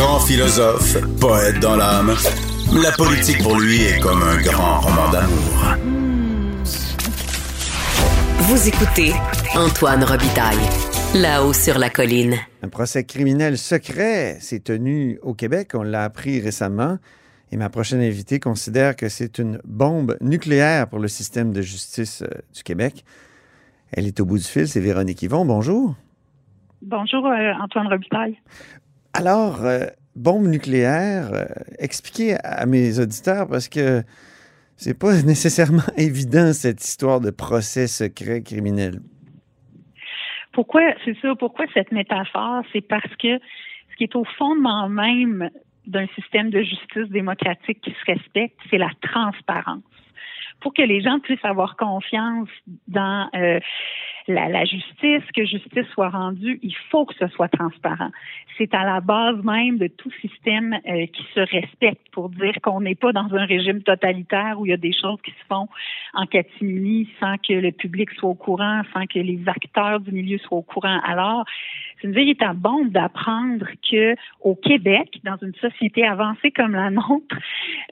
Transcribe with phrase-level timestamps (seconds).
[0.00, 2.14] Grand philosophe, poète dans l'âme,
[2.82, 5.76] la politique pour lui est comme un grand roman d'amour.
[8.38, 9.12] Vous écoutez
[9.54, 10.56] Antoine Robitaille,
[11.14, 12.36] là-haut sur la colline.
[12.62, 16.96] Un procès criminel secret s'est tenu au Québec, on l'a appris récemment,
[17.52, 22.22] et ma prochaine invitée considère que c'est une bombe nucléaire pour le système de justice
[22.22, 23.04] euh, du Québec.
[23.92, 25.44] Elle est au bout du fil, c'est Véronique Yvon.
[25.44, 25.94] Bonjour.
[26.82, 28.38] Bonjour, euh, Antoine Robitaille.
[29.12, 31.44] Alors, euh, bombe nucléaire, euh,
[31.78, 34.02] expliquez à mes auditeurs parce que
[34.76, 39.00] c'est pas nécessairement évident cette histoire de procès secret criminel.
[40.52, 42.62] Pourquoi, c'est ça, pourquoi cette métaphore?
[42.72, 45.50] C'est parce que ce qui est au fondement même
[45.86, 49.82] d'un système de justice démocratique qui se respecte, c'est la transparence.
[50.60, 52.48] Pour que les gens puissent avoir confiance
[52.88, 53.60] dans euh,
[54.28, 58.10] la, justice, que justice soit rendue, il faut que ce soit transparent.
[58.58, 62.80] C'est à la base même de tout système euh, qui se respecte pour dire qu'on
[62.80, 65.68] n'est pas dans un régime totalitaire où il y a des choses qui se font
[66.14, 70.38] en catimini sans que le public soit au courant, sans que les acteurs du milieu
[70.38, 71.00] soient au courant.
[71.04, 71.44] Alors,
[72.00, 77.36] c'est une véritable bombe d'apprendre que au Québec, dans une société avancée comme la nôtre,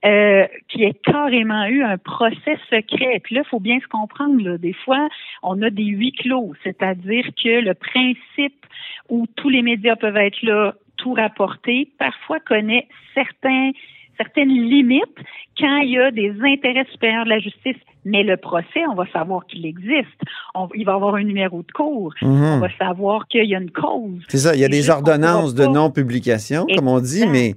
[0.04, 3.20] euh, qui a carrément eu un procès secret.
[3.22, 4.42] Puis là, il faut bien se comprendre.
[4.42, 5.08] Là, des fois,
[5.42, 8.66] on a des huis clos, c'est-à-dire que le principe
[9.08, 13.72] où tous les médias peuvent être là, tout rapporter, parfois connaît certains
[14.18, 15.02] certaines limites
[15.58, 17.76] quand il y a des intérêts supérieurs de la justice.
[18.04, 20.20] Mais le procès, on va savoir qu'il existe.
[20.74, 22.12] il va y avoir un numéro de cours.
[22.22, 22.42] Mhm.
[22.42, 24.22] On va savoir qu'il y a une cause.
[24.28, 24.54] C'est ça.
[24.54, 27.54] Il y a des ordonnances de non-publication, comme on dit, mais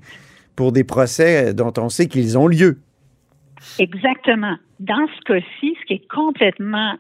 [0.56, 2.80] pour des procès dont on sait qu'ils ont lieu.
[3.80, 4.56] Exactement.
[4.80, 6.96] Dans ce cas-ci, ce qui est complètement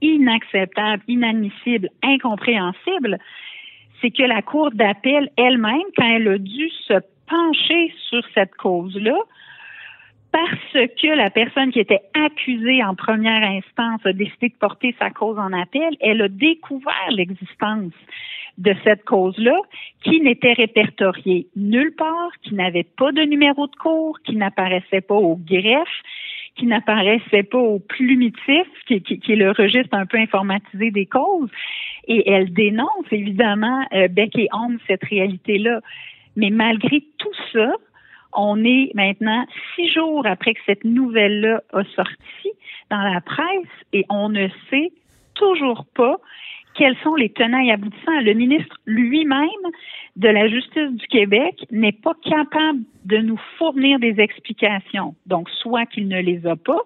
[0.00, 3.18] inacceptable, inadmissible, incompréhensible,
[4.00, 6.94] c'est que la Cour d'appel elle-même, quand elle a dû se
[7.28, 9.16] pencher sur cette cause-là,
[10.32, 15.10] parce que la personne qui était accusée en première instance a décidé de porter sa
[15.10, 17.92] cause en appel, elle a découvert l'existence
[18.58, 19.58] de cette cause-là
[20.02, 25.14] qui n'était répertoriée nulle part, qui n'avait pas de numéro de cours, qui n'apparaissait pas
[25.14, 26.02] au greffe,
[26.56, 31.50] qui n'apparaissait pas au plumitif, qui, est le registre un peu informatisé des causes.
[32.08, 35.80] Et elle dénonce évidemment euh, bec et ongle cette réalité-là.
[36.36, 37.72] Mais malgré tout ça,
[38.32, 42.50] on est maintenant six jours après que cette nouvelle-là a sorti
[42.90, 44.92] dans la presse et on ne sait
[45.34, 46.18] toujours pas
[46.74, 48.20] quels sont les tenants et aboutissants.
[48.20, 49.48] Le ministre lui-même
[50.16, 55.14] de la Justice du Québec n'est pas capable de nous fournir des explications.
[55.24, 56.82] Donc, soit qu'il ne les a pas,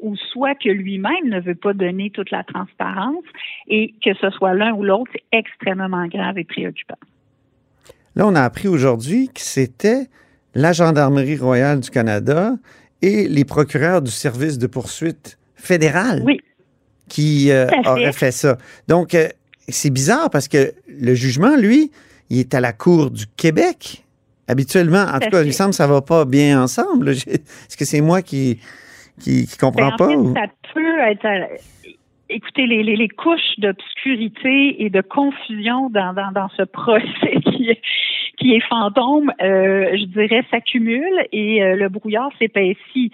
[0.00, 3.24] ou soit que lui-même ne veut pas donner toute la transparence
[3.66, 6.98] et que ce soit l'un ou l'autre, c'est extrêmement grave et préoccupant.
[8.16, 10.08] Là, on a appris aujourd'hui que c'était
[10.54, 12.52] la Gendarmerie royale du Canada
[13.02, 16.24] et les procureurs du service de poursuite fédéral
[17.08, 18.56] qui euh, auraient fait ça.
[18.88, 19.28] Donc, euh,
[19.68, 21.90] c'est bizarre parce que le jugement, lui,
[22.30, 24.04] il est à la Cour du Québec.
[24.46, 27.10] Habituellement, en tout, cas, il me semble que ça va pas bien ensemble.
[27.10, 28.58] Est-ce que c'est moi qui
[29.20, 30.08] qui, comprends ben, pas?
[30.08, 31.56] Ça peut être euh,
[32.34, 37.80] écoutez, les, les, couches d'obscurité et de confusion dans, dans, dans ce procès qui est,
[38.38, 43.12] qui est fantôme, euh, je dirais, s'accumulent et euh, le brouillard s'épaissit.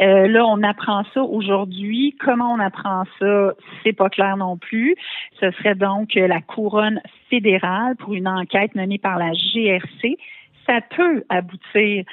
[0.00, 2.16] Euh, là, on apprend ça aujourd'hui.
[2.18, 3.52] Comment on apprend ça,
[3.84, 4.96] c'est pas clair non plus.
[5.40, 10.16] Ce serait donc la couronne fédérale pour une enquête menée par la GRC.
[10.66, 12.04] Ça peut aboutir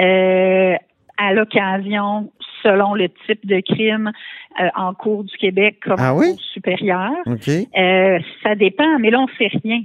[0.00, 0.74] euh,
[1.18, 2.30] à l'occasion,
[2.62, 4.12] selon le type de crime
[4.60, 6.36] euh, en cours du Québec comme ah oui?
[6.52, 7.12] supérieur.
[7.26, 9.82] Euh, ça dépend, mais là, on sait rien.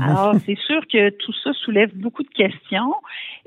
[0.00, 2.94] Alors, c'est sûr que tout ça soulève beaucoup de questions.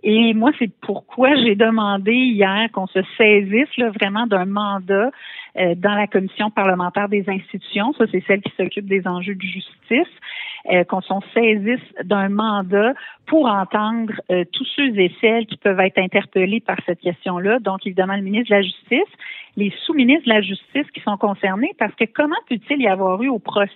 [0.03, 5.11] Et moi, c'est pourquoi j'ai demandé hier qu'on se saisisse là, vraiment d'un mandat
[5.57, 7.93] euh, dans la commission parlementaire des institutions.
[7.93, 10.13] Ça, c'est celle qui s'occupe des enjeux de justice.
[10.71, 12.93] Euh, qu'on s'en saisisse d'un mandat
[13.25, 17.59] pour entendre euh, tous ceux et celles qui peuvent être interpellés par cette question-là.
[17.59, 19.13] Donc, évidemment, le ministre de la Justice,
[19.57, 23.29] les sous-ministres de la Justice qui sont concernés, parce que comment peut-il y avoir eu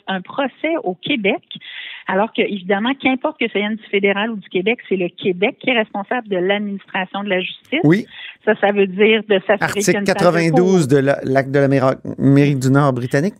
[0.07, 1.43] un procès au Québec,
[2.07, 5.57] alors que, évidemment, qu'importe que ça vienne du fédéral ou du Québec, c'est le Québec
[5.59, 7.79] qui est responsable de l'administration de la justice.
[7.83, 8.05] Oui.
[8.45, 11.67] Ça, ça veut dire de s'assurer Article 92 de l'acte de la
[12.17, 13.35] Mairie du Nord britannique.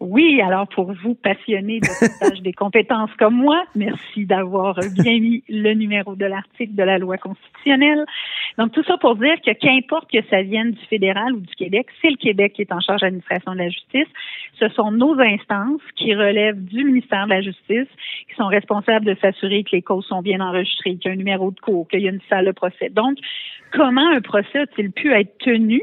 [0.00, 5.42] Oui, alors pour vous passionnés de partage des compétences comme moi, merci d'avoir bien mis
[5.48, 8.04] le numéro de l'article de la loi constitutionnelle.
[8.58, 11.88] Donc tout ça pour dire que qu'importe que ça vienne du fédéral ou du Québec,
[12.00, 14.06] c'est le Québec qui est en charge de l'administration de la justice.
[14.60, 17.88] Ce sont nos instances qui relèvent du ministère de la Justice,
[18.28, 21.16] qui sont responsables de s'assurer que les causes sont bien enregistrées, qu'il y a un
[21.16, 22.88] numéro de cours, qu'il y a une salle de procès.
[22.90, 23.18] Donc,
[23.72, 25.82] comment un procès a-t-il pu être tenu?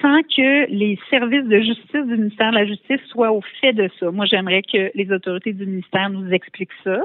[0.00, 3.88] Sans que les services de justice du ministère de la Justice soient au fait de
[3.98, 4.10] ça.
[4.10, 7.00] Moi, j'aimerais que les autorités du ministère nous expliquent ça.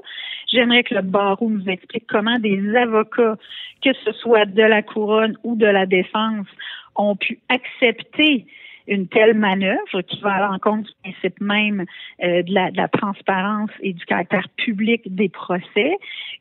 [0.51, 3.38] J'aimerais que le barreau nous explique comment des avocats,
[3.84, 6.48] que ce soit de la couronne ou de la défense,
[6.95, 8.45] ont pu accepter
[8.88, 11.86] une telle manœuvre qui va à l'encontre du principe même
[12.24, 15.98] euh, de, la, transparence et du caractère public des procès,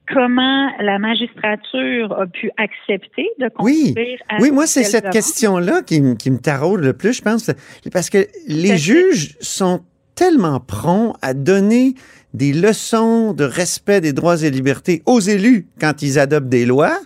[0.09, 4.19] comment la magistrature a pu accepter de construire...
[4.31, 7.51] Oui, oui moi, c'est cette question-là qui, qui me taraude le plus, je pense,
[7.93, 9.83] parce que les juges sont
[10.15, 11.95] tellement prompts à donner
[12.35, 16.99] des leçons de respect des droits et libertés aux élus quand ils adoptent des lois.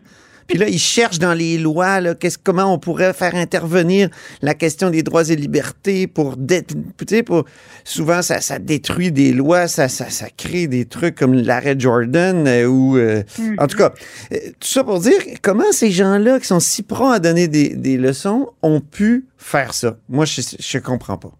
[0.50, 2.14] Puis là, ils cherchent dans les lois là,
[2.44, 4.08] comment on pourrait faire intervenir
[4.42, 6.36] la question des droits et libertés pour...
[7.24, 7.44] pour
[7.84, 12.48] souvent, ça, ça détruit des lois, ça, ça, ça crée des trucs comme l'arrêt Jordan
[12.48, 12.98] euh, ou...
[12.98, 13.22] Euh,
[13.58, 13.92] en tout cas,
[14.32, 17.76] euh, tout ça pour dire comment ces gens-là qui sont si prompts à donner des,
[17.76, 19.96] des leçons ont pu faire ça.
[20.08, 21.30] Moi, je ne comprends pas.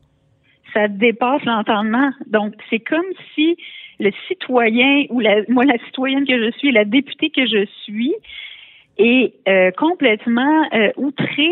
[0.73, 2.11] Ça dépasse l'entendement.
[2.29, 3.01] Donc, c'est comme
[3.35, 3.57] si
[3.99, 8.15] le citoyen ou la, moi, la citoyenne que je suis, la députée que je suis,
[9.01, 11.51] est euh, complètement euh, outré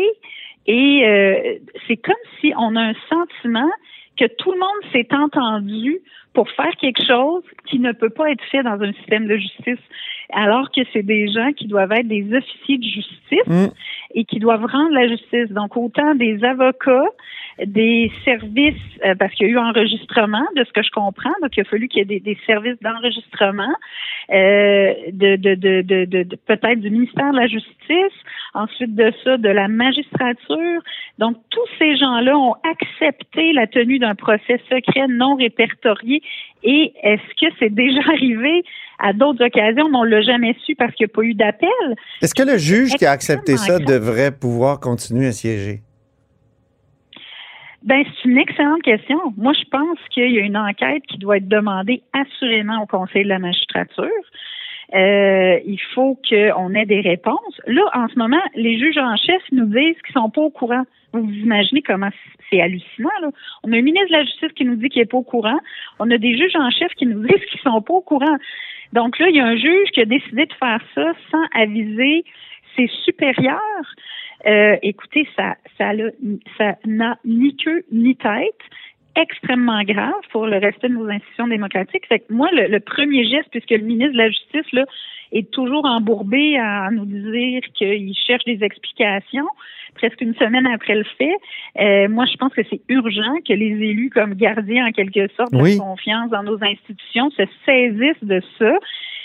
[0.67, 1.55] et euh,
[1.87, 3.69] c'est comme si on a un sentiment
[4.17, 5.99] que tout le monde s'est entendu
[6.33, 9.79] pour faire quelque chose qui ne peut pas être fait dans un système de justice,
[10.31, 13.67] alors que c'est des gens qui doivent être des officiers de justice mm.
[14.13, 15.49] Et qui doivent rendre la justice.
[15.51, 17.09] Donc autant des avocats,
[17.65, 18.75] des services,
[19.05, 21.63] euh, parce qu'il y a eu enregistrement, de ce que je comprends, donc il a
[21.65, 23.73] fallu qu'il y ait des, services d'enregistrement,
[24.31, 28.17] euh, de, de, de, de, peut-être du ministère de la Justice,
[28.53, 30.81] ensuite de ça, de la magistrature.
[31.17, 36.21] Donc tous ces gens-là ont accepté la tenue d'un procès secret non répertorié.
[36.63, 38.63] Et est-ce que c'est déjà arrivé
[38.99, 41.69] à d'autres occasions, mais on l'a jamais su parce qu'il n'y a pas eu d'appel?
[42.21, 45.81] Est-ce que le juge qui a accepté ça devrait pouvoir continuer à siéger?
[47.83, 49.17] Ben, c'est une excellente question.
[49.37, 53.23] Moi, je pense qu'il y a une enquête qui doit être demandée assurément au Conseil
[53.23, 54.09] de la magistrature.
[54.93, 57.61] Euh, il faut qu'on ait des réponses.
[57.67, 60.83] Là, en ce moment, les juges en chef nous disent qu'ils sont pas au courant.
[61.13, 62.09] Vous imaginez comment
[62.49, 63.29] c'est hallucinant, là.
[63.63, 65.59] On a un ministre de la Justice qui nous dit qu'il est pas au courant.
[65.99, 68.37] On a des juges en chef qui nous disent qu'ils sont pas au courant.
[68.93, 72.23] Donc là, il y a un juge qui a décidé de faire ça sans aviser
[72.79, 73.95] ses supérieurs.
[74.45, 75.91] Euh, écoutez, ça, ça,
[76.57, 78.61] ça n'a ni queue ni tête
[79.15, 82.05] extrêmement grave pour le respect de nos institutions démocratiques.
[82.07, 84.85] Fait que moi, le, premier geste, puisque le ministre de la Justice là,
[85.31, 89.47] est toujours embourbé à nous dire qu'il cherche des explications,
[89.95, 91.35] presque une semaine après le fait,
[91.79, 95.51] euh, moi, je pense que c'est urgent que les élus, comme gardiens en quelque sorte
[95.51, 98.73] de confiance dans nos institutions, se saisissent de ça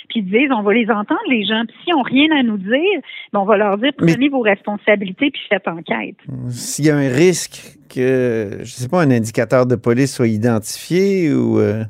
[0.09, 1.65] puis disent on va les entendre, les gens.
[1.67, 3.01] Puis s'ils n'ont rien à nous dire,
[3.33, 6.17] ben, on va leur dire prenez vos responsabilités puis faites enquête.
[6.49, 11.33] S'il y a un risque que, je sais pas, un indicateur de police soit identifié
[11.33, 11.85] ou euh,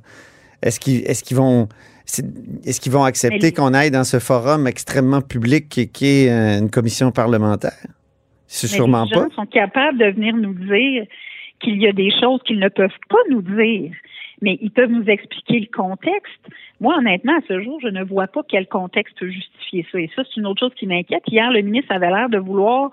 [0.63, 1.69] est-ce qu'ils est qu'ils vont.
[2.67, 7.11] Est-ce qu'ils vont accepter qu'on aille dans ce forum extrêmement public qui, est une commission
[7.11, 7.87] parlementaire?
[8.47, 11.07] C'est sûrement les gens sont capables de venir nous dire
[11.61, 13.91] qu'il y a des choses qu'ils ne peuvent pas nous dire
[14.45, 16.43] mais ils peuvent nous expliquer le contexte.
[16.79, 19.99] Moi, honnêtement, à ce jour, je ne vois pas quel contexte peut justifier ça.
[19.99, 21.23] Et ça, c'est une autre chose qui m'inquiète.
[21.29, 22.91] Hier, le ministre avait l'air de vouloir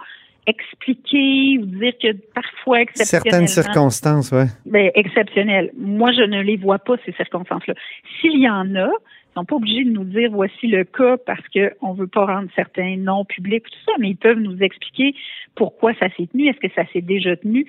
[0.47, 2.79] expliquer ou dire que parfois.
[2.95, 4.45] Certaines circonstances, oui.
[4.65, 5.71] Ben, exceptionnelles.
[5.77, 7.73] Moi, je ne les vois pas, ces circonstances-là.
[8.21, 8.89] S'il y en a,
[9.31, 12.25] ils sont pas obligés de nous dire voici le cas parce qu'on ne veut pas
[12.25, 15.15] rendre certains noms publics, tout ça, mais ils peuvent nous expliquer
[15.55, 17.65] pourquoi ça s'est tenu, est-ce que ça s'est déjà tenu?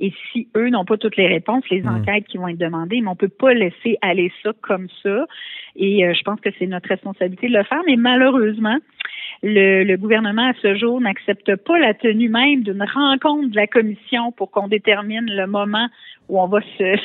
[0.00, 1.88] Et si eux n'ont pas toutes les réponses, les hmm.
[1.88, 5.26] enquêtes qui vont être demandées, mais on peut pas laisser aller ça comme ça.
[5.76, 7.82] Et euh, je pense que c'est notre responsabilité de le faire.
[7.86, 8.78] Mais malheureusement,
[9.42, 13.68] le, le gouvernement à ce jour n'accepte pas la tenue même d'une rencontre de la
[13.68, 15.88] commission pour qu'on détermine le moment
[16.28, 16.96] où on va se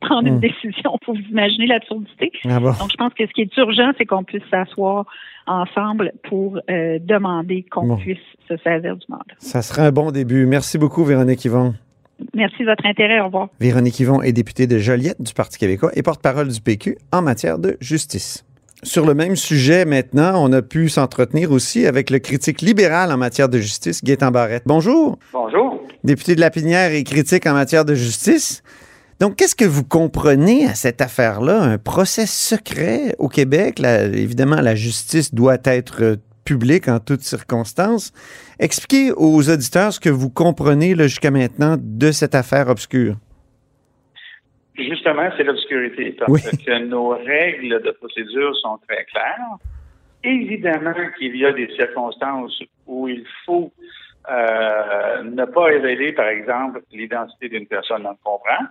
[0.00, 0.40] prendre une hmm.
[0.40, 2.32] décision pour vous imaginer l'absurdité.
[2.44, 5.06] Ah Donc, je pense que ce qui est urgent, c'est qu'on puisse s'asseoir
[5.46, 9.24] ensemble pour euh, demander qu'on puisse se saisir du mandat.
[9.38, 10.46] Ça serait un bon début.
[10.46, 11.74] Merci beaucoup, Véronique Yvon.
[12.34, 13.20] Merci de votre intérêt.
[13.20, 13.48] Au revoir.
[13.60, 17.58] Véronique Yvon est députée de Joliette du Parti québécois et porte-parole du PQ en matière
[17.58, 18.44] de justice.
[18.84, 23.16] Sur le même sujet maintenant, on a pu s'entretenir aussi avec le critique libéral en
[23.16, 24.62] matière de justice, Gaétan Barrette.
[24.66, 25.18] Bonjour.
[25.32, 25.82] Bonjour.
[26.04, 28.62] Député de la Pinière et critique en matière de justice.
[29.20, 31.60] Donc, qu'est-ce que vous comprenez à cette affaire-là?
[31.60, 33.80] Un procès secret au Québec?
[33.80, 38.12] évidemment, la justice doit être publique en toutes circonstances.
[38.60, 43.16] Expliquez aux auditeurs ce que vous comprenez jusqu'à maintenant de cette affaire obscure.
[44.76, 49.56] Justement, c'est l'obscurité, parce que nos règles de procédure sont très claires.
[50.22, 53.72] Évidemment qu'il y a des circonstances où il faut
[54.30, 58.66] euh, ne pas révéler, par exemple, l'identité d'une personne on comprend.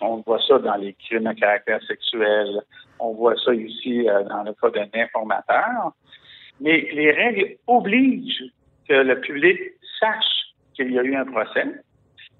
[0.00, 2.60] On voit ça dans les crimes à caractère sexuel.
[2.98, 5.92] On voit ça ici euh, dans le cas d'un informateur.
[6.60, 8.44] Mais les règles obligent
[8.88, 9.58] que le public
[10.00, 11.66] sache qu'il y a eu un procès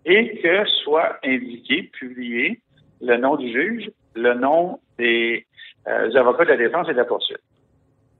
[0.05, 2.61] et que soit indiqué, publié,
[3.01, 5.47] le nom du juge, le nom des
[5.89, 7.41] euh, avocats de la défense et de la poursuite.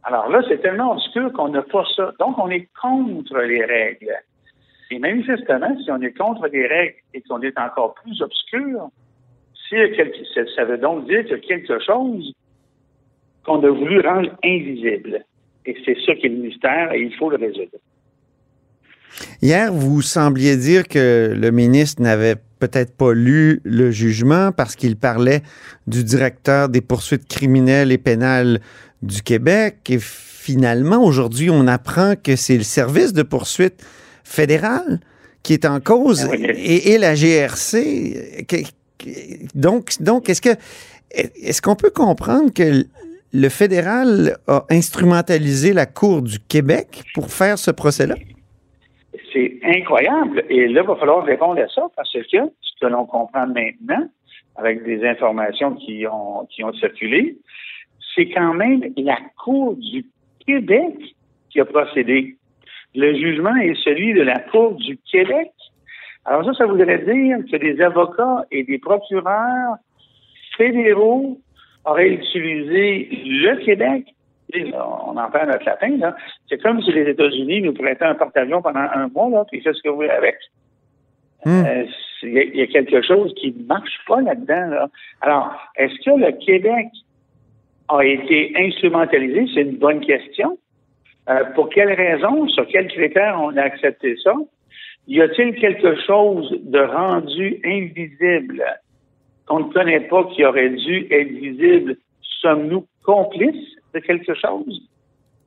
[0.03, 2.13] Alors là, c'est tellement obscur qu'on n'a pas ça.
[2.21, 4.15] Donc, on est contre les règles.
[4.91, 8.89] Et manifestement, si on est contre les règles et qu'on est encore plus obscur,
[9.71, 12.33] ça veut donc dire qu'il y a quelque chose
[13.45, 15.25] qu'on a voulu rendre invisible.
[15.65, 17.79] Et c'est ça qui est le mystère et il faut le résoudre.
[19.43, 24.97] Hier, vous sembliez dire que le ministre n'avait peut-être pas lu le jugement parce qu'il
[24.97, 25.43] parlait
[25.87, 28.61] du directeur des poursuites criminelles et pénales
[29.03, 29.79] du Québec.
[29.89, 33.85] Et finalement, aujourd'hui, on apprend que c'est le service de poursuite
[34.25, 35.01] fédéral
[35.43, 38.45] qui est en cause ben et, la GRC.
[39.55, 40.57] Donc, donc est-ce que
[41.11, 42.85] est-ce qu'on peut comprendre que
[43.33, 48.15] le fédéral a instrumentalisé la Cour du Québec pour faire ce procès-là?
[49.33, 50.45] C'est incroyable.
[50.49, 54.09] Et là, il va falloir répondre à ça parce que ce que l'on comprend maintenant,
[54.57, 57.37] avec des informations qui ont, qui ont circulé,
[58.15, 60.07] c'est quand même la Cour du
[60.47, 60.95] Québec
[61.51, 62.37] qui a procédé.
[62.95, 65.51] Le jugement est celui de la Cour du Québec.
[66.27, 69.77] Alors ça, ça voudrait dire que des avocats et des procureurs
[70.57, 71.39] fédéraux
[71.85, 74.07] auraient utilisé le Québec.
[74.55, 76.17] on en parle notre latin, là.
[76.49, 79.75] C'est comme si les États-Unis nous prêtaient un porte-avions pendant un mois, là, puis faisaient
[79.75, 80.37] ce que vous voulez avec?
[81.45, 81.65] Hmm.
[81.65, 81.85] Euh,
[82.23, 84.69] il y, a quelque chose qui ne marche pas là-dedans.
[84.69, 84.89] Là.
[85.21, 86.89] Alors, est-ce que le Québec
[87.89, 89.47] a été instrumentalisé?
[89.55, 90.59] C'est une bonne question.
[91.29, 92.49] Euh, pour quelles raisons?
[92.49, 94.33] Sur quels critères on a accepté ça?
[95.09, 98.65] Y a-t-il quelque chose de rendu invisible
[99.47, 101.97] qu'on ne connaît pas qui aurait dû être visible?
[102.43, 104.83] Sommes-nous complices de quelque chose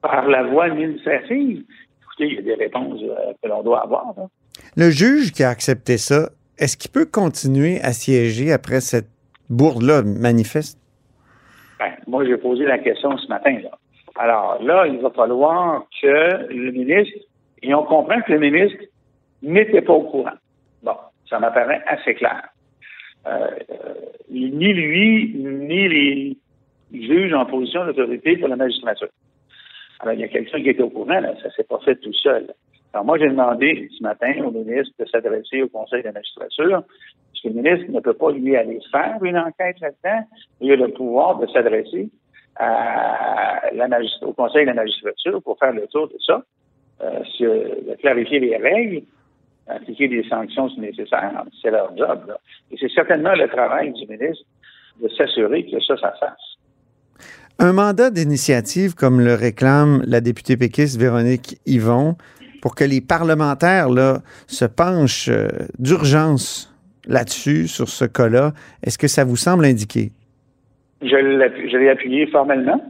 [0.01, 1.63] par la voie administrative?
[2.01, 4.13] Écoutez, il y a des réponses euh, que l'on doit avoir.
[4.77, 9.09] Le juge qui a accepté ça, est-ce qu'il peut continuer à siéger après cette
[9.49, 10.79] bourde-là manifeste?
[11.79, 13.57] Ben, moi, j'ai posé la question ce matin.
[13.63, 13.77] Là.
[14.17, 17.17] Alors là, il va falloir que le ministre,
[17.61, 18.77] et on comprend que le ministre
[19.41, 20.37] n'était pas au courant.
[20.83, 20.95] Bon,
[21.29, 22.43] ça m'apparaît assez clair.
[23.27, 23.47] Euh,
[24.29, 26.37] ni lui, ni les
[26.93, 29.09] juges en position d'autorité pour la magistrature.
[29.99, 32.13] Alors, il y a quelqu'un qui était au courant, là, ça s'est pas fait tout
[32.13, 32.53] seul.
[32.93, 36.81] Alors, moi, j'ai demandé ce matin au ministre de s'adresser au Conseil de la magistrature,
[36.81, 40.25] parce que le ministre ne peut pas, lui, aller faire une enquête là-dedans.
[40.61, 42.09] Il a le pouvoir de s'adresser
[42.55, 43.87] à la
[44.21, 46.43] au Conseil de la magistrature pour faire le tour de ça,
[47.01, 49.03] euh, de clarifier les règles,
[49.69, 51.43] appliquer des sanctions si nécessaire.
[51.61, 52.35] C'est leur job.
[52.71, 54.45] Et c'est certainement le travail du ministre
[55.01, 56.49] de s'assurer que ça, ça fasse.
[57.59, 62.15] Un mandat d'initiative comme le réclame la députée péquiste Véronique Yvon
[62.61, 65.47] pour que les parlementaires là, se penchent euh,
[65.77, 66.73] d'urgence
[67.07, 68.51] là-dessus, sur ce cas-là,
[68.83, 70.11] est-ce que ça vous semble indiqué?
[71.01, 72.81] Je l'ai appuyé formellement.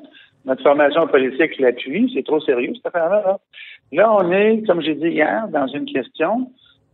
[0.46, 2.12] Notre formation politique l'appuie.
[2.14, 3.40] C'est trop sérieux, cette affaire-là.
[3.92, 4.14] Là.
[4.14, 6.52] on est, comme j'ai dit hier, dans une question.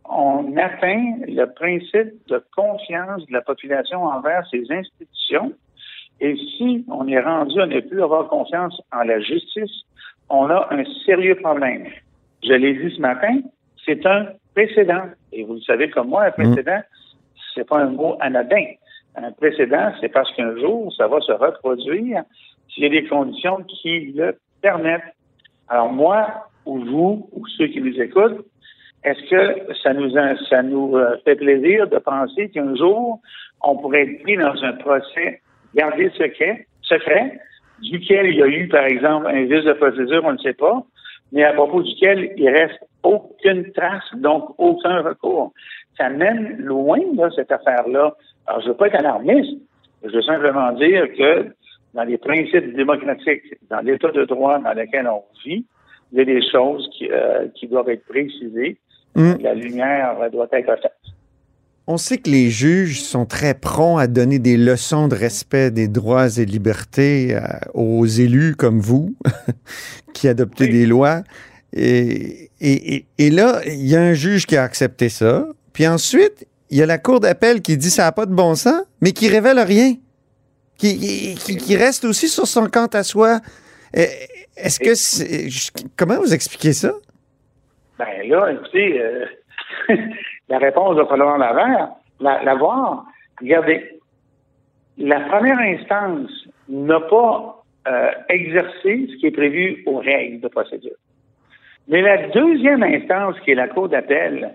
[0.08, 5.52] On atteint le principe de confiance de la population envers ses institutions.
[6.20, 9.84] Et si on est rendu à ne plus avoir confiance en la justice,
[10.30, 11.86] on a un sérieux problème.
[12.42, 13.40] Je l'ai dit ce matin,
[13.84, 15.02] c'est un précédent.
[15.32, 16.80] Et vous le savez comme moi, un précédent,
[17.54, 18.64] c'est pas un mot anodin.
[19.16, 22.22] Un précédent, c'est parce qu'un jour, ça va se reproduire
[22.68, 25.14] s'il y a des conditions qui le permettent.
[25.68, 28.44] Alors moi, ou vous, ou ceux qui nous écoutent,
[29.06, 30.10] est-ce que ça nous,
[30.50, 33.20] ça nous euh, fait plaisir de penser qu'un jour,
[33.62, 35.40] on pourrait être pris dans un procès?
[35.76, 37.38] Gardé secret, secret,
[37.80, 40.82] duquel il y a eu, par exemple, un vice de procédure, on ne sait pas,
[41.30, 45.52] mais à propos duquel il reste aucune trace, donc aucun recours.
[45.96, 48.12] Ça mène loin, là, cette affaire-là.
[48.48, 49.60] Alors, je ne veux pas être alarmiste.
[50.02, 51.46] Je veux simplement dire que
[51.94, 55.64] dans les principes démocratiques, dans l'état de droit dans lequel on vit,
[56.10, 58.78] il y a des choses qui, euh, qui doivent être précisées.
[59.16, 59.36] Mm.
[59.40, 60.92] La lumière doit être faite.
[61.86, 65.88] on sait que les juges sont très prompts à donner des leçons de respect des
[65.88, 67.40] droits et libertés euh,
[67.72, 69.16] aux élus comme vous,
[70.12, 71.22] qui adoptez des lois.
[71.72, 75.46] Et, et, là, il y a un juge qui a accepté ça.
[75.72, 78.54] Puis ensuite, il y a la Cour d'appel qui dit ça n'a pas de bon
[78.54, 79.94] sens, mais qui révèle rien.
[80.76, 83.40] Qui, qui, reste aussi sur son compte à soi.
[83.94, 85.88] Est-ce que.
[85.96, 86.92] comment vous expliquez ça?
[87.98, 89.26] Ben là, écoutez, euh,
[90.48, 93.06] la réponse va falloir la, la, voir.
[93.40, 94.00] Regardez,
[94.98, 96.30] la première instance
[96.68, 100.96] n'a pas euh, exercé ce qui est prévu aux règles de procédure.
[101.88, 104.54] Mais la deuxième instance, qui est la Cour d'appel,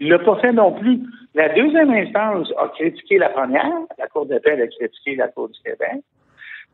[0.00, 1.00] ne l'a pas fait non plus.
[1.34, 5.60] La deuxième instance a critiqué la première, la Cour d'appel a critiqué la Cour du
[5.62, 6.02] Québec,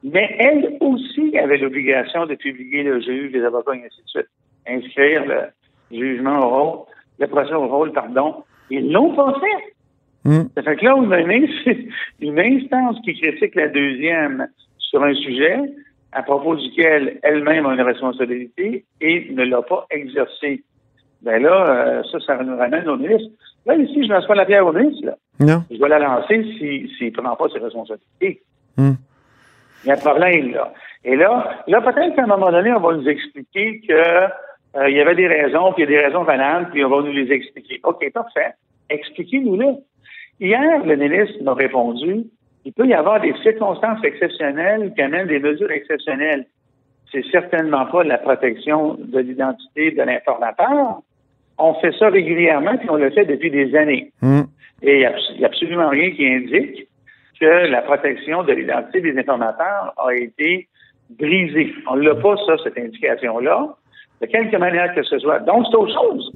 [0.02, 4.28] mais elle aussi avait l'obligation de publier le juge, les avocats, et ainsi de suite,
[4.66, 5.49] inscrire le
[5.90, 6.78] jugement au rôle,
[7.19, 8.45] le procès au rôle, pardon.
[8.71, 10.28] Ils l'ont pas fait.
[10.28, 10.49] Hmm.
[10.57, 11.21] Ça fait que là, on a
[12.21, 15.59] une, instance qui critique la deuxième sur un sujet
[16.12, 20.64] à propos duquel elle-même a une responsabilité et ne l'a pas exercé.
[21.23, 23.31] Ben là, euh, ça, ça nous ramène au ministre.
[23.66, 25.07] Là, ici, je ne lance pas la pierre au ministre.
[25.07, 25.16] Là.
[25.40, 25.64] Non.
[25.71, 28.43] Je dois la lancer s'il si, ne prend pas ses responsabilités.
[28.76, 28.95] Hmm.
[29.85, 30.73] Il y a un problème, là.
[31.05, 33.95] Et là, là peut-être qu'à un moment donné, on va nous expliquer que
[34.76, 36.90] euh, il y avait des raisons, puis il y a des raisons valables, puis on
[36.90, 37.80] va nous les expliquer.
[37.85, 38.52] OK, parfait.
[38.90, 39.75] Expliquez-nous-les.
[40.38, 42.25] Hier, le ministre m'a répondu,
[42.64, 46.47] il peut y avoir des circonstances exceptionnelles qui amènent des mesures exceptionnelles.
[47.11, 51.00] C'est certainement pas la protection de l'identité de l'informateur.
[51.59, 54.12] On fait ça régulièrement, puis on le fait depuis des années.
[54.21, 54.42] Hmm.
[54.83, 56.88] Et il n'y a, absolument rien qui indique
[57.40, 60.68] que la protection de l'identité des informateurs a été
[61.11, 61.73] brisée.
[61.88, 63.76] On n'a pas, ça, cette indication-là,
[64.20, 65.40] de quelque manière que ce soit.
[65.40, 66.32] Donc, c'est autre chose.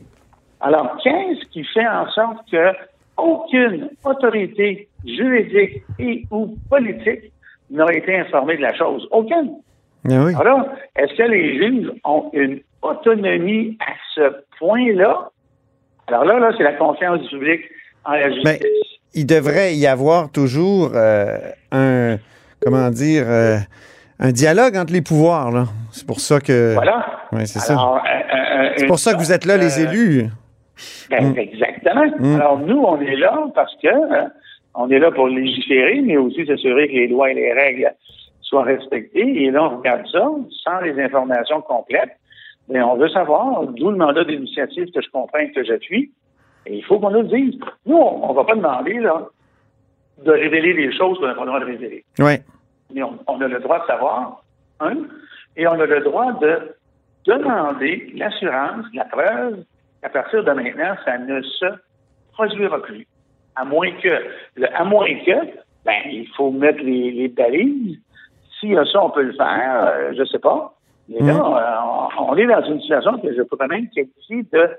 [0.60, 2.72] Alors, qu'est-ce qui fait en sorte que
[3.16, 7.32] aucune autorité juridique et ou politique
[7.70, 9.06] n'a été informée de la chose?
[9.10, 9.52] Aucune.
[10.08, 15.30] Ah Alors, est-ce que les juges ont une autonomie à ce point-là?
[16.08, 17.60] Alors là, là, c'est la confiance du public
[18.04, 18.44] en la justice.
[18.44, 18.60] Mais
[19.14, 21.38] il devrait y avoir toujours euh,
[21.72, 22.16] un,
[22.60, 23.58] comment dire, euh,
[24.20, 25.50] un dialogue entre les pouvoirs.
[25.50, 25.64] Là.
[25.92, 26.74] C'est pour ça que.
[26.74, 27.06] Voilà.
[27.32, 27.76] Oui, c'est ça.
[28.76, 30.26] c'est pour ça que vous êtes là, les élus.
[31.10, 31.38] Ben, mm.
[31.38, 32.04] Exactement.
[32.18, 32.34] Mm.
[32.36, 34.30] Alors, nous, on est là parce que hein,
[34.74, 37.92] on est là pour légiférer, mais aussi s'assurer que les lois et les règles
[38.42, 39.44] soient respectées.
[39.44, 40.28] Et là, on regarde ça
[40.64, 42.16] sans les informations complètes.
[42.68, 46.12] Mais on veut savoir, d'où le mandat d'initiative que je comprends et que j'appuie.
[46.66, 47.58] Et il faut qu'on nous le dise.
[47.86, 49.26] Nous, on ne va pas demander là,
[50.24, 52.04] de révéler des choses qu'on n'a pas le droit de révéler.
[52.18, 52.34] Oui.
[52.92, 54.42] Mais on, a le droit de savoir,
[54.80, 54.96] un,
[55.56, 56.74] et on a le droit de
[57.26, 59.64] demander l'assurance, la preuve,
[60.02, 61.66] qu'à partir de maintenant, ça ne se
[62.32, 63.06] produira plus.
[63.56, 65.46] À moins que, à moins que,
[65.84, 67.98] ben, il faut mettre les, les balises.
[68.58, 70.74] S'il y a ça, on peut le faire, euh, je sais pas.
[71.08, 71.38] Mais là, mmh.
[71.38, 74.70] euh, on, est dans une situation que je peux quand même qualifier de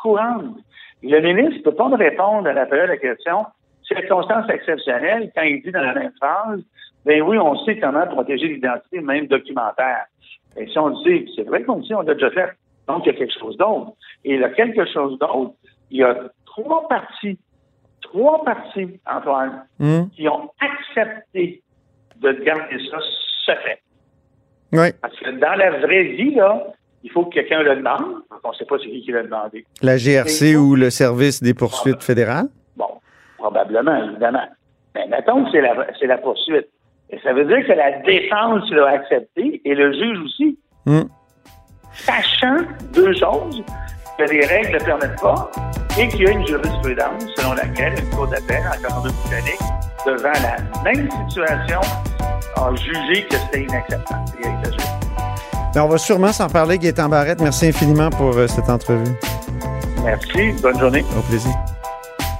[0.00, 0.56] courante.
[1.02, 3.46] Le ministre ne peut pas me répondre à l'appel à la question
[3.88, 6.60] circonstances exceptionnelles quand il dit dans la même phrase,
[7.04, 10.04] ben oui, on sait comment protéger l'identité, même documentaire.
[10.56, 12.50] Et si on dit, c'est vrai qu'on dit, on l'a déjà fait.
[12.86, 13.92] Donc, il y a quelque chose d'autre.
[14.24, 15.54] Et il y a quelque chose d'autre.
[15.90, 17.38] Il y a trois parties,
[18.02, 20.08] trois parties, Antoine, hmm.
[20.14, 21.62] qui ont accepté
[22.20, 22.98] de garder ça
[23.46, 23.80] secret.
[24.72, 24.88] Oui.
[25.00, 26.66] Parce que dans la vraie vie, là,
[27.04, 28.22] il faut que quelqu'un le demande.
[28.44, 29.64] On ne sait pas c'est qui qui l'a demandé.
[29.82, 32.48] La GRC ou le service des poursuites fédérales?
[33.38, 34.46] Probablement, évidemment.
[34.94, 36.68] Mais mettons que c'est la, poursuite.
[37.10, 40.58] Et ça veut dire que la défense l'a accepté et le juge aussi.
[40.84, 41.08] Hmm.
[41.92, 42.58] Sachant
[42.94, 43.62] deux choses,
[44.18, 45.50] que les règles ne permettent pas
[45.98, 49.60] et qu'il y a une jurisprudence selon laquelle une cour d'appel en Colombie-Britannique,
[50.06, 51.80] devant la même situation,
[52.56, 54.28] a jugé que c'était inacceptable.
[55.74, 57.40] Ben, on va sûrement s'en parler, Gaétan Barrette.
[57.40, 59.14] Merci infiniment pour euh, cette entrevue.
[60.02, 60.52] Merci.
[60.62, 61.04] Bonne journée.
[61.16, 61.52] Au plaisir.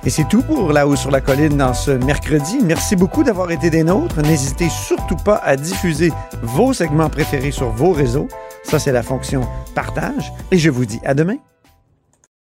[0.04, 2.58] Et c'est tout pour La haut sur la colline dans ce mercredi.
[2.64, 4.22] Merci beaucoup d'avoir été des nôtres.
[4.22, 8.28] N'hésitez surtout pas à diffuser vos segments préférés sur vos réseaux.
[8.62, 9.42] Ça, c'est la fonction
[9.74, 10.32] partage.
[10.50, 11.36] Et je vous dis à demain.